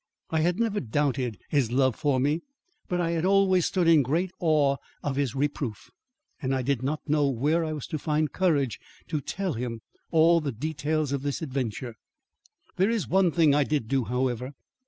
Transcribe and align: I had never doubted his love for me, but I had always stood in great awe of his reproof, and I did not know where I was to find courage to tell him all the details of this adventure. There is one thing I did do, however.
I 0.31 0.41
had 0.41 0.59
never 0.59 0.79
doubted 0.79 1.37
his 1.49 1.71
love 1.71 1.95
for 1.95 2.19
me, 2.19 2.41
but 2.89 2.99
I 2.99 3.11
had 3.11 3.23
always 3.23 3.67
stood 3.67 3.87
in 3.87 4.01
great 4.01 4.31
awe 4.39 4.77
of 5.03 5.15
his 5.15 5.35
reproof, 5.35 5.91
and 6.41 6.55
I 6.55 6.63
did 6.63 6.81
not 6.81 7.07
know 7.07 7.29
where 7.29 7.63
I 7.63 7.73
was 7.73 7.85
to 7.89 7.99
find 7.99 8.33
courage 8.33 8.79
to 9.09 9.21
tell 9.21 9.53
him 9.53 9.81
all 10.09 10.41
the 10.41 10.51
details 10.51 11.11
of 11.11 11.21
this 11.21 11.43
adventure. 11.43 11.93
There 12.77 12.89
is 12.89 13.07
one 13.07 13.29
thing 13.29 13.53
I 13.53 13.63
did 13.63 13.87
do, 13.87 14.05
however. 14.05 14.55